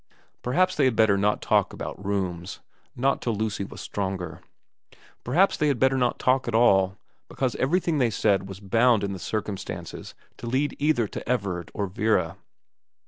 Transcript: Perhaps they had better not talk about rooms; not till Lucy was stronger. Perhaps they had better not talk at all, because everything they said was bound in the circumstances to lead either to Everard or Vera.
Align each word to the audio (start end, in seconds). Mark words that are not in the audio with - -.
Perhaps 0.41 0.75
they 0.77 0.85
had 0.85 0.95
better 0.95 1.15
not 1.15 1.43
talk 1.43 1.73
about 1.73 2.03
rooms; 2.03 2.59
not 2.95 3.21
till 3.21 3.35
Lucy 3.35 3.63
was 3.63 3.81
stronger. 3.81 4.41
Perhaps 5.23 5.57
they 5.57 5.67
had 5.67 5.77
better 5.77 5.95
not 5.95 6.17
talk 6.17 6.47
at 6.47 6.55
all, 6.55 6.97
because 7.29 7.55
everything 7.57 7.99
they 7.99 8.09
said 8.09 8.49
was 8.49 8.59
bound 8.59 9.03
in 9.03 9.13
the 9.13 9.19
circumstances 9.19 10.15
to 10.37 10.47
lead 10.47 10.75
either 10.79 11.07
to 11.07 11.29
Everard 11.29 11.69
or 11.75 11.85
Vera. 11.85 12.35